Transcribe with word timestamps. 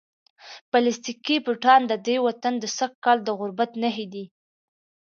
پلاستیکي 0.71 1.37
بوټان 1.45 1.81
د 1.87 1.93
دې 2.07 2.15
وطن 2.25 2.53
د 2.59 2.65
سږکال 2.77 3.17
د 3.23 3.29
غربت 3.39 3.71
نښې 3.81 4.05
دي. 4.13 4.25